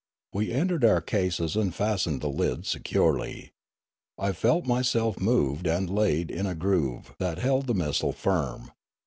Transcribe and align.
We 0.33 0.51
entered 0.51 0.83
our 0.83 0.99
cases 0.99 1.55
and 1.55 1.75
fastened 1.75 2.21
the 2.21 2.27
lids 2.27 2.69
securely. 2.69 3.51
I 4.17 4.31
felt 4.31 4.65
myself 4.65 5.19
moved 5.19 5.67
and 5.67 5.87
laid 5.87 6.31
in 6.31 6.47
a 6.47 6.55
groove 6.55 7.13
that 7.19 7.37
held 7.37 7.67
the 7.67 7.75
missile 7.75 8.11
firm. 8.11 8.71